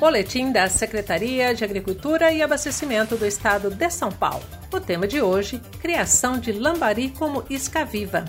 Boletim 0.00 0.50
da 0.50 0.66
Secretaria 0.66 1.54
de 1.54 1.62
Agricultura 1.62 2.32
e 2.32 2.40
Abastecimento 2.40 3.18
do 3.18 3.26
Estado 3.26 3.68
de 3.68 3.90
São 3.90 4.10
Paulo. 4.10 4.42
O 4.72 4.80
tema 4.80 5.06
de 5.06 5.20
hoje: 5.20 5.60
criação 5.78 6.40
de 6.40 6.52
lambari 6.52 7.10
como 7.10 7.44
isca 7.50 7.84
viva. 7.84 8.24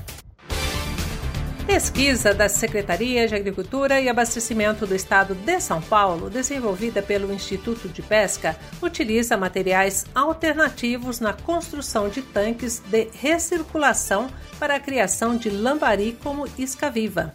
Pesquisa 1.66 2.34
da 2.34 2.50
Secretaria 2.50 3.26
de 3.26 3.36
Agricultura 3.36 4.02
e 4.02 4.10
Abastecimento 4.10 4.86
do 4.86 4.94
Estado 4.94 5.34
de 5.34 5.62
São 5.62 5.82
Paulo, 5.82 6.30
desenvolvida 6.30 7.02
pelo 7.02 7.32
Instituto 7.32 7.88
de 7.88 8.02
Pesca, 8.02 8.58
utiliza 8.82 9.38
materiais 9.38 10.06
alternativos 10.14 11.22
na 11.22 11.32
construção 11.32 12.10
de 12.10 12.22
tanques 12.22 12.80
de 12.80 13.08
recirculação 13.14 14.30
para 14.60 14.76
a 14.76 14.80
criação 14.80 15.38
de 15.38 15.50
lambari 15.50 16.18
como 16.22 16.50
isca 16.58 16.92
viva. 16.92 17.34